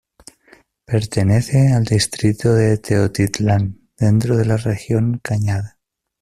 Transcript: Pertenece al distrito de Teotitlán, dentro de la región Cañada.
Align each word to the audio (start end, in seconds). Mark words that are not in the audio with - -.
Pertenece 0.83 1.71
al 1.73 1.83
distrito 1.83 2.55
de 2.55 2.79
Teotitlán, 2.79 3.91
dentro 3.95 4.35
de 4.35 4.45
la 4.45 4.57
región 4.57 5.19
Cañada. 5.21 5.77